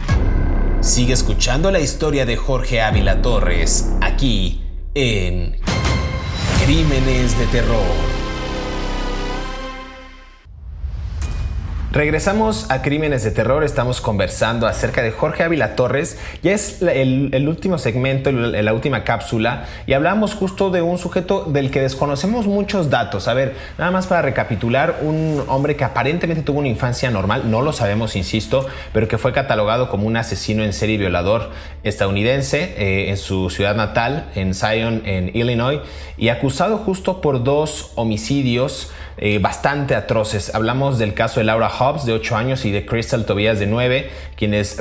[0.80, 4.62] Sigue escuchando la historia de Jorge Ávila Torres aquí
[4.94, 5.58] en
[6.64, 8.07] Crímenes de Terror.
[11.98, 17.48] Regresamos a Crímenes de Terror, estamos conversando acerca de Jorge Ávila Torres, ya es el,
[17.48, 22.92] último segmento, la última cápsula, y hablamos justo de un sujeto del que desconocemos muchos
[22.92, 23.28] datos.
[23.28, 27.64] A ver, nada más para recapitular, un hombre que aparentemente tuvo una infancia normal, no
[27.64, 31.50] lo sabemos, insisto, pero que fue catalogado como un asesino en serie violador
[31.82, 35.80] estadounidense eh, en su ciudad natal, en Zion, en Illinois,
[36.16, 40.54] y acusado justo por dos homicidios eh, bastante atroces.
[40.54, 44.10] Hablamos del caso de Laura Hobbs, de 8 años, y de Crystal Tobias, de 9,
[44.36, 44.78] quienes,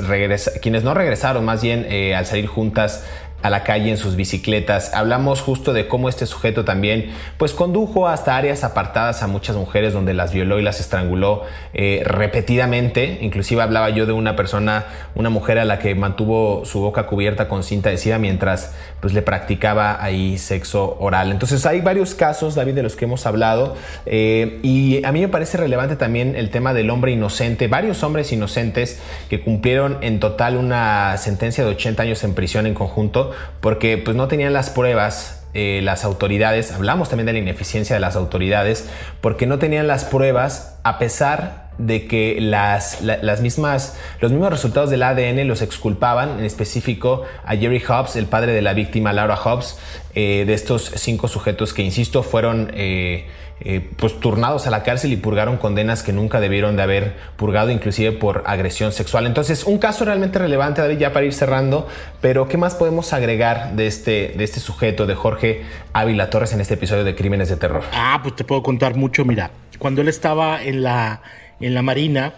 [0.61, 3.05] quienes no regresaron, más bien eh, al salir juntas
[3.47, 4.93] a la calle en sus bicicletas.
[4.93, 9.93] Hablamos justo de cómo este sujeto también pues condujo hasta áreas apartadas a muchas mujeres
[9.93, 13.19] donde las violó y las estranguló eh, repetidamente.
[13.21, 17.47] Inclusive hablaba yo de una persona, una mujer a la que mantuvo su boca cubierta
[17.47, 21.31] con cinta adhesiva mientras pues le practicaba ahí sexo oral.
[21.31, 25.29] Entonces hay varios casos, David, de los que hemos hablado eh, y a mí me
[25.29, 30.57] parece relevante también el tema del hombre inocente, varios hombres inocentes que cumplieron en total
[30.57, 35.37] una sentencia de 80 años en prisión en conjunto porque pues no tenían las pruebas
[35.53, 38.87] eh, las autoridades, hablamos también de la ineficiencia de las autoridades,
[39.21, 44.91] porque no tenían las pruebas a pesar de que las, las mismas, los mismos resultados
[44.91, 49.35] del ADN los exculpaban, en específico a Jerry Hobbs, el padre de la víctima Laura
[49.35, 49.79] Hobbs,
[50.13, 52.71] eh, de estos cinco sujetos que, insisto, fueron...
[52.75, 53.27] Eh,
[53.59, 57.71] eh, pues turnados a la cárcel y purgaron condenas que nunca debieron de haber purgado,
[57.71, 59.25] inclusive por agresión sexual.
[59.25, 61.87] Entonces, un caso realmente relevante, David, ya para ir cerrando,
[62.21, 66.61] pero ¿qué más podemos agregar de este, de este sujeto, de Jorge Ávila Torres, en
[66.61, 67.83] este episodio de Crímenes de Terror?
[67.93, 69.25] Ah, pues te puedo contar mucho.
[69.25, 71.21] Mira, cuando él estaba en la,
[71.59, 72.33] en la Marina,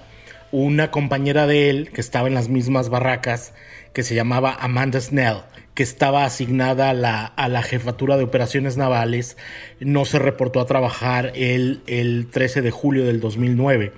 [0.51, 3.53] una compañera de él, que estaba en las mismas barracas,
[3.93, 5.41] que se llamaba Amanda Snell,
[5.73, 9.38] que estaba asignada a la, a la jefatura de operaciones navales,
[9.79, 13.93] no se reportó a trabajar el, el 13 de julio del 2009.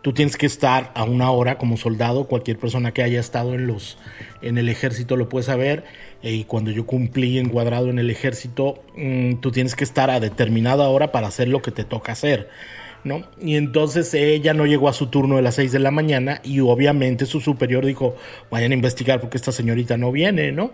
[0.00, 3.66] Tú tienes que estar a una hora como soldado, cualquier persona que haya estado en,
[3.66, 3.98] los,
[4.42, 5.84] en el ejército lo puede saber,
[6.22, 10.20] eh, y cuando yo cumplí encuadrado en el ejército, mm, tú tienes que estar a
[10.20, 12.48] determinada hora para hacer lo que te toca hacer.
[13.04, 13.22] ¿No?
[13.40, 16.60] Y entonces ella no llegó a su turno de las 6 de la mañana y
[16.60, 18.16] obviamente su superior dijo,
[18.50, 20.72] vayan a investigar porque esta señorita no viene, ¿no?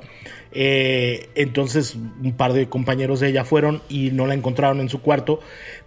[0.56, 5.00] Eh, entonces un par de compañeros de ella fueron y no la encontraron en su
[5.00, 5.40] cuarto,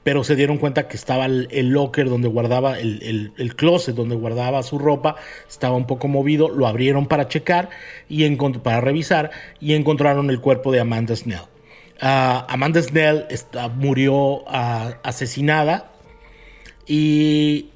[0.04, 4.64] pero se dieron cuenta que estaba el, locker donde guardaba, el, el, closet donde guardaba
[4.64, 5.16] su ropa,
[5.48, 7.70] estaba un poco movido, lo abrieron para checar
[8.10, 11.42] y para revisar y encontraron el cuerpo de Amanda Snell.
[12.00, 13.26] Ah, Amanda Snell
[13.76, 15.92] murió ah, asesinada
[16.88, 17.70] y,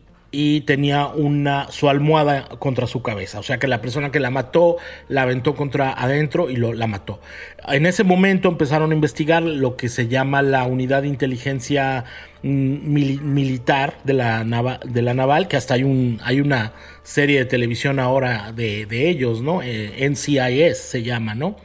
[0.66, 3.40] tenía una, su almohada contra su cabeza.
[3.40, 4.78] O sea que la persona que la mató
[5.10, 7.20] la aventó contra adentro y la mató.
[7.68, 12.06] En ese momento empezaron a investigar lo que se llama la unidad de inteligencia
[12.44, 17.46] mm, militar de la, de la naval, que hasta hay, un, hay una serie de
[17.46, 19.62] televisión ahora de, ellos, ¿no?
[19.62, 21.58] Eh, NCIS se llama, ¿no?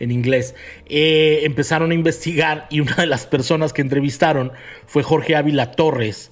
[0.00, 0.54] en inglés,
[0.86, 4.52] eh, empezaron a investigar y una de las personas que entrevistaron
[4.86, 6.30] fue Jorge Ávila Torres,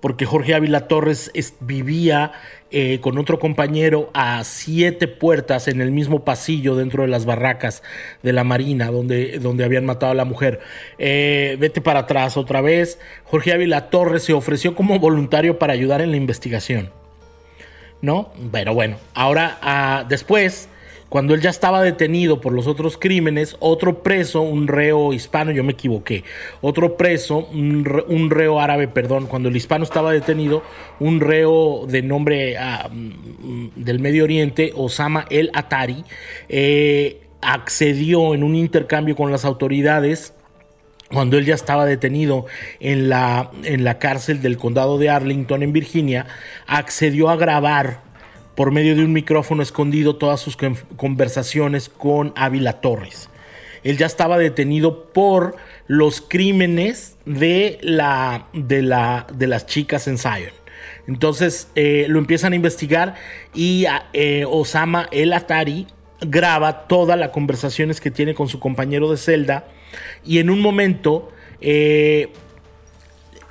[0.00, 1.30] porque Jorge Ávila Torres
[1.60, 2.32] vivía
[2.70, 7.82] eh, con otro compañero a siete puertas en el mismo pasillo dentro de las barracas
[8.22, 10.60] de la Marina, donde, donde habían matado a la mujer.
[10.98, 12.98] Eh, vete para atrás otra vez.
[13.24, 16.90] Jorge Ávila Torres se ofreció como voluntario para ayudar en la investigación.
[18.02, 18.32] ¿No?
[18.52, 20.68] Pero bueno, ahora ah, después
[21.08, 25.62] cuando él ya estaba detenido por los otros crímenes, otro preso, un reo hispano, yo
[25.62, 26.24] me equivoqué,
[26.60, 30.62] otro preso, un, reo árabe, perdón, cuando el hispano estaba detenido,
[30.98, 32.56] un reo de nombre
[32.90, 36.04] mm, del Medio Oriente, Osama el Atari,
[36.48, 40.32] eh, accedió en un intercambio con las autoridades
[41.12, 42.46] cuando él ya estaba detenido
[42.80, 46.26] en la, en la cárcel del condado de Arlington, en Virginia,
[46.66, 48.05] accedió a grabar
[48.56, 50.56] por medio de un micrófono escondido todas sus
[50.96, 53.28] conversaciones con Ávila Torres.
[53.84, 60.18] Él ya estaba detenido por los crímenes de, la, de, la, de las chicas en
[60.18, 60.50] Zion.
[61.06, 63.14] Entonces eh, lo empiezan a investigar
[63.54, 65.86] y eh, Osama el Atari
[66.20, 69.68] graba todas las conversaciones que tiene con su compañero de celda
[70.24, 72.30] y en un momento eh,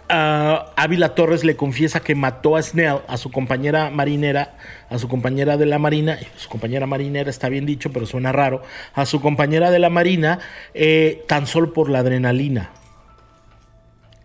[0.07, 4.57] Ávila Torres le confiesa que mató a Snell, a su compañera marinera,
[4.89, 8.61] a su compañera de la marina, su compañera marinera está bien dicho, pero suena raro,
[8.93, 10.39] a su compañera de la marina,
[10.73, 12.71] eh, tan solo por la adrenalina.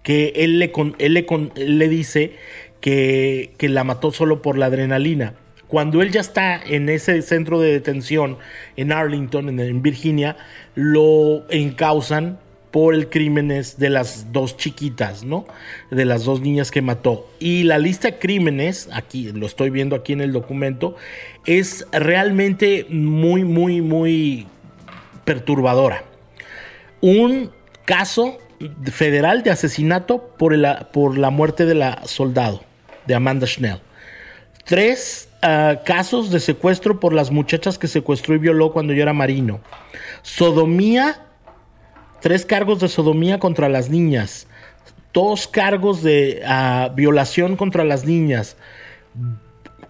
[0.02, 2.36] Que él le, él le, le dice
[2.80, 5.34] que, que la mató solo por la adrenalina.
[5.66, 8.38] Cuando él ya está en ese centro de detención
[8.76, 10.36] en Arlington, en Virginia,
[10.74, 12.38] lo encausan
[12.70, 15.46] por el crímenes de las dos chiquitas, ¿no?
[15.90, 17.28] De las dos niñas que mató.
[17.38, 20.96] Y la lista de crímenes, aquí lo estoy viendo aquí en el documento,
[21.46, 24.46] es realmente muy, muy, muy
[25.24, 26.04] perturbadora.
[27.00, 27.50] Un
[27.84, 28.38] caso
[28.92, 30.54] federal de asesinato por,
[30.92, 32.62] por la muerte de la soldado,
[33.06, 33.80] de Amanda Schnell.
[34.64, 39.12] Tres ah, casos de secuestro por las muchachas que secuestró y violó cuando yo era
[39.12, 39.60] marino.
[40.22, 41.26] Sodomía
[42.20, 44.46] tres cargos de sodomía contra las niñas,
[45.12, 48.56] dos cargos de ah, violación contra las niñas,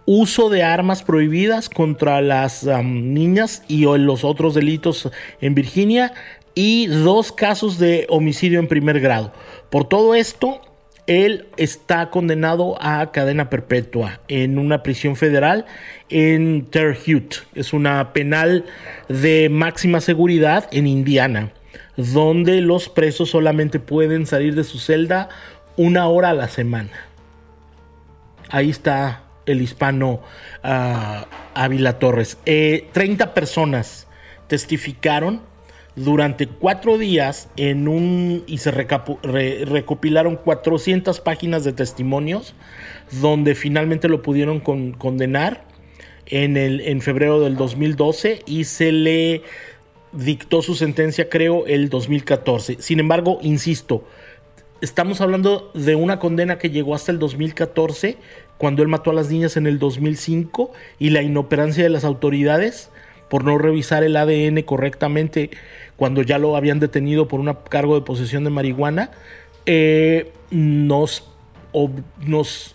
[0.07, 5.11] uso de armas prohibidas contra las niñas y los otros delitos
[5.41, 6.13] en Virginia
[6.55, 9.33] y dos casos de homicidio en primer grado.
[9.71, 10.61] Por todo esto,
[11.07, 15.67] él está condenado a cadena perpetua en una prisión federal
[16.09, 17.39] en Terre Haute.
[17.55, 18.65] Es una penal
[19.09, 21.53] de máxima seguridad en Indiana
[22.01, 25.29] donde los presos solamente pueden salir de su celda
[25.77, 26.91] una hora a la semana.
[28.49, 30.21] Ahí está el hispano
[30.63, 32.39] ah, Ávila Torres.
[32.45, 34.07] 30 eh, personas
[34.49, 35.43] testificaron
[35.97, 42.55] durante cuatro días en un y se recopilaron 400 páginas de testimonios
[43.21, 45.65] donde finalmente lo pudieron condenar
[46.27, 49.43] en, el, en febrero del 2012 y se le
[50.13, 52.77] dictó su sentencia, creo, el 2014.
[52.81, 54.05] Sin embargo, insisto,
[54.81, 58.17] estamos hablando de una condena que llegó hasta el 2014,
[58.59, 62.91] cuando él mató a las niñas en el 2005, y la inoperancia de las autoridades
[63.29, 65.51] por no revisar el ADN correctamente
[65.97, 69.13] cuando ya lo habían detenido por un cargo de posesión de marihuana,
[69.67, 71.31] eh, nos,
[72.27, 72.75] nos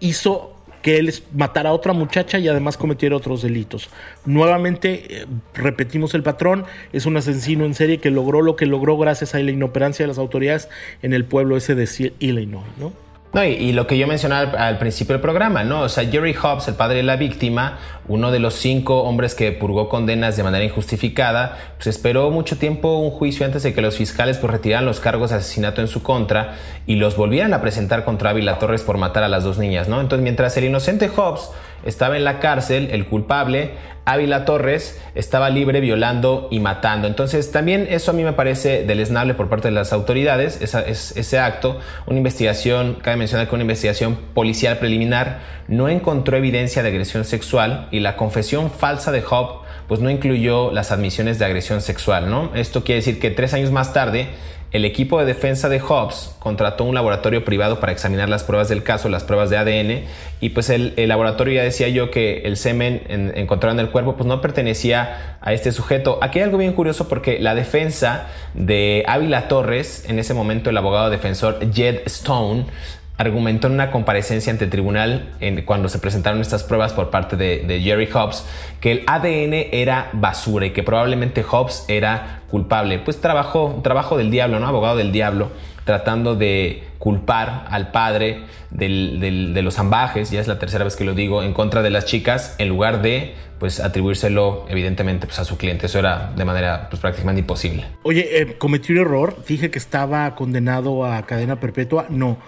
[0.00, 3.90] hizo que él matara a otra muchacha y además cometiera otros delitos.
[4.24, 8.96] Nuevamente, eh, repetimos el patrón, es un asesino en serie que logró lo que logró
[8.96, 10.68] gracias a la inoperancia de las autoridades
[11.02, 13.09] en el pueblo ese de Illinois, ¿no?
[13.32, 15.82] No, y, lo que yo mencionaba al, principio del programa, ¿no?
[15.82, 17.78] O sea, Jerry Hobbs, el padre de la víctima,
[18.08, 22.98] uno de los cinco hombres que purgó condenas de manera injustificada, pues esperó mucho tiempo
[22.98, 26.02] un juicio antes de que los fiscales pues retiraran los cargos de asesinato en su
[26.02, 26.56] contra
[26.86, 30.00] y los volvieran a presentar contra Ávila Torres por matar a las dos niñas, ¿no?
[30.00, 31.50] Entonces, mientras el inocente Hobbs
[31.84, 33.72] estaba en la cárcel, el culpable,
[34.04, 37.06] Ávila Torres, estaba libre violando y matando.
[37.06, 41.78] Entonces también eso a mí me parece deleznable por parte de las autoridades, ese acto,
[42.06, 47.88] una investigación, cabe mencionar que una investigación policial preliminar no encontró evidencia de agresión sexual
[47.90, 52.52] y la confesión falsa de Hobb pues no incluyó las admisiones de agresión sexual, ¿no?
[52.54, 54.28] Esto quiere decir que tres años más tarde
[54.72, 58.82] el equipo de defensa de Hobbs contrató un laboratorio privado para examinar las pruebas del
[58.82, 60.04] caso, las pruebas de ADN,
[60.40, 63.02] y pues el, laboratorio ya decía yo que el semen
[63.34, 66.18] encontrado en el cuerpo pues no pertenecía a este sujeto.
[66.22, 70.76] Aquí hay algo bien curioso porque la defensa de Ávila Torres, en ese momento el
[70.76, 72.66] abogado defensor Jed Stone,
[73.20, 75.28] argumentó en una comparecencia ante el tribunal
[75.66, 78.46] cuando se presentaron estas pruebas por parte de, Jerry Hobbs
[78.80, 82.98] que el ADN era basura y que probablemente Hobbs era culpable.
[82.98, 84.66] Pues trabajo, trabajo del diablo, ¿no?
[84.66, 85.50] Abogado del diablo,
[85.84, 91.12] tratando de culpar al padre de los ambajes, ya es la tercera vez que lo
[91.12, 95.58] digo, en contra de las chicas, en lugar de pues atribuírselo evidentemente pues, a su
[95.58, 95.84] cliente.
[95.84, 97.84] Eso era de manera pues, prácticamente imposible.
[98.02, 102.06] Oye, eh, cometí un error, dije que estaba condenado a cadena perpetua.
[102.08, 102.38] No,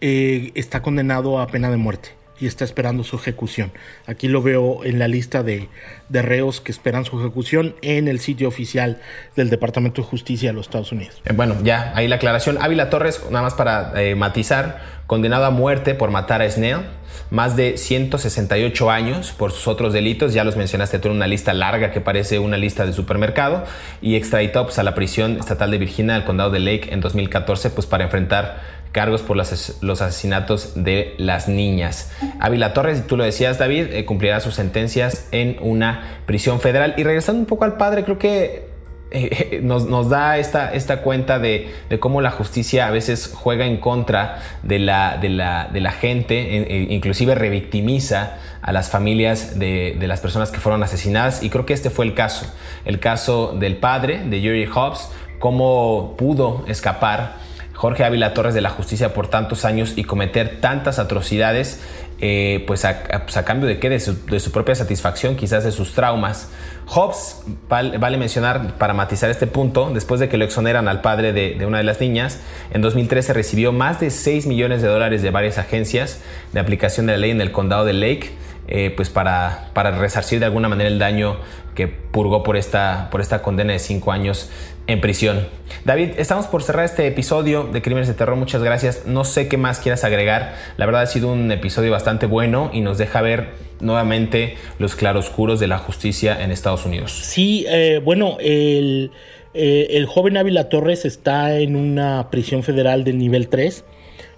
[0.00, 3.70] eh, está condenado a pena de muerte y está esperando su ejecución.
[4.06, 5.68] Aquí lo veo en la lista de,
[6.08, 9.00] reos que esperan su ejecución en el sitio oficial
[9.36, 11.20] del Departamento de Justicia de los Estados Unidos.
[11.26, 12.58] Eh, bueno, ya ahí la aclaración.
[12.60, 16.86] Ávila Torres, nada más para eh, matizar, condenado a muerte por matar a Snell,
[17.30, 21.52] más de 168 años por sus otros delitos, ya los mencionaste tú en una lista
[21.52, 23.64] larga que parece una lista de supermercado,
[24.00, 27.70] y extraditado pues, a la prisión estatal de Virginia, al condado de Lake, en 2014,
[27.70, 32.12] pues para enfrentar cargos por los, asesinatos de las niñas.
[32.40, 36.94] Ávila Torres, tú lo decías David, eh, cumplirá sus sentencias en una prisión federal.
[36.96, 38.68] Y regresando un poco al padre, creo que
[39.12, 41.70] eh, nos, da esta, esta cuenta de,
[42.00, 47.34] cómo la justicia a veces juega en contra de la, de la, gente, e, inclusive
[47.34, 51.42] revictimiza a las familias de, de, las personas que fueron asesinadas.
[51.42, 52.46] Y creo que este fue el caso,
[52.84, 57.49] el caso del padre de Jerry Hobbs, cómo pudo escapar
[57.80, 61.80] Jorge Ávila Torres de la Justicia por tantos años y cometer tantas atrocidades,
[62.20, 62.86] eh, pues,
[63.24, 63.88] pues, a, cambio de qué?
[63.88, 66.50] De su, propia satisfacción, quizás de sus traumas.
[66.84, 71.64] Hobbes, vale, mencionar para matizar este punto, después de que lo exoneran al padre de,
[71.64, 75.56] una de las niñas, en 2013 recibió más de 6 millones de dólares de varias
[75.56, 76.20] agencias
[76.52, 78.32] de aplicación de la ley en el condado de Lake.
[78.72, 81.38] Eh, pues para, para resarcir de alguna manera el daño
[81.74, 84.48] que purgó por esta, por esta condena de cinco años
[84.90, 85.46] en prisión.
[85.84, 88.36] David, estamos por cerrar este episodio de Crímenes de Terror.
[88.36, 89.06] Muchas gracias.
[89.06, 90.54] No sé qué más quieras agregar.
[90.76, 93.48] La verdad ha sido un episodio bastante bueno y nos deja ver
[93.80, 97.12] nuevamente los claroscuros de la justicia en Estados Unidos.
[97.12, 99.10] Sí, eh, bueno, el,
[99.54, 103.84] eh, el joven Ávila Torres está en una prisión federal de nivel 3.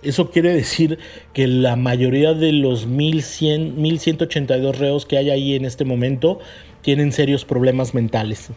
[0.02, 0.98] Eso quiere decir
[1.32, 6.40] que la mayoría de los 1100, 1182 reos que hay ahí en este momento
[6.82, 8.50] tienen serios problemas mentales.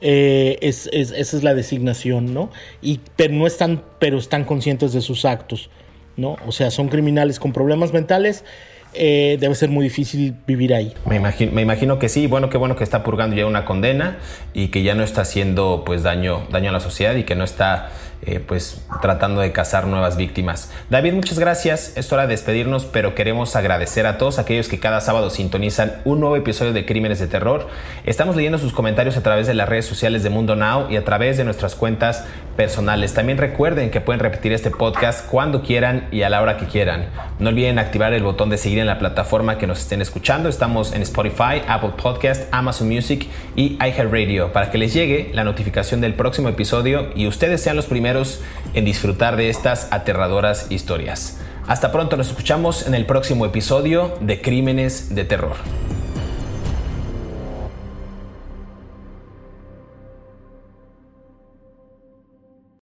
[0.00, 2.50] Eh, es, esa es la designación, ¿no?
[2.80, 5.70] Y, pero no están, pero están conscientes de sus actos,
[6.16, 6.36] ¿no?
[6.46, 8.44] O sea, son criminales con problemas mentales.
[8.92, 10.94] Eh, debe ser muy difícil vivir ahí.
[11.06, 12.26] Me imagino, que sí.
[12.26, 14.18] Bueno, qué bueno que está purgando ya una condena
[14.52, 17.44] y que ya no está haciendo pues daño, daño a la sociedad y que no
[17.44, 17.90] está
[18.22, 20.70] eh, pues tratando de cazar nuevas víctimas.
[20.90, 21.96] David, muchas gracias.
[21.96, 26.20] Es hora de despedirnos, pero queremos agradecer a todos aquellos que cada sábado sintonizan un
[26.20, 27.68] nuevo episodio de Crímenes de Terror.
[28.04, 31.04] Estamos leyendo sus comentarios a través de las redes sociales de Mundo Now y a
[31.04, 32.24] través de nuestras cuentas
[32.60, 33.14] personales.
[33.14, 37.06] También recuerden que pueden repetir este podcast cuando quieran y a la hora que quieran.
[37.38, 40.50] No olviden activar el botón de seguir en la plataforma que nos estén escuchando.
[40.50, 46.02] Estamos en Spotify, Apple Podcast, Amazon Music y iHeartRadio para que les llegue la notificación
[46.02, 48.42] del próximo episodio y ustedes sean los primeros
[48.74, 51.40] en disfrutar de estas aterradoras historias.
[51.66, 55.56] Hasta pronto, nos escuchamos en el próximo episodio de Crímenes de Terror.